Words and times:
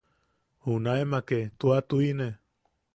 Junaemake 0.67 1.39
tua 1.59 1.77
tuʼine. 1.87 2.27